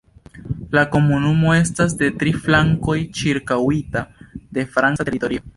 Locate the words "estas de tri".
1.57-2.33